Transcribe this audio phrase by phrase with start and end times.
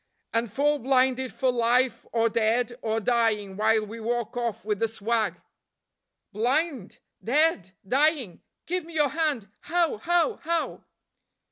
[0.33, 4.87] "And fall blinded for life or dead or dying while we walk off with the
[4.87, 5.39] swag."
[6.33, 8.41] "Blind, dead, dying!
[8.65, 9.47] give me your hand.
[9.59, 9.97] How?
[9.97, 10.37] how?
[10.37, 10.85] how?"